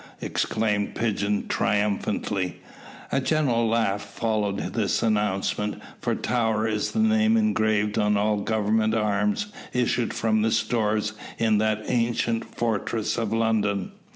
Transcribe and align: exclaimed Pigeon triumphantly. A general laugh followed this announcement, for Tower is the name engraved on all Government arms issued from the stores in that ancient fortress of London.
exclaimed 0.19 0.95
Pigeon 0.95 1.47
triumphantly. 1.47 2.59
A 3.11 3.19
general 3.21 3.67
laugh 3.67 4.01
followed 4.01 4.57
this 4.73 5.03
announcement, 5.03 5.79
for 5.99 6.15
Tower 6.15 6.67
is 6.67 6.89
the 6.93 6.97
name 6.97 7.37
engraved 7.37 7.99
on 7.99 8.17
all 8.17 8.37
Government 8.37 8.95
arms 8.95 9.53
issued 9.73 10.11
from 10.11 10.41
the 10.41 10.49
stores 10.51 11.13
in 11.37 11.59
that 11.59 11.83
ancient 11.87 12.45
fortress 12.45 13.15
of 13.15 13.31
London. 13.31 13.91